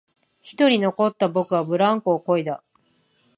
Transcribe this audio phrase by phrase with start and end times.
[0.41, 2.63] 一人残った僕はブランコをこいだ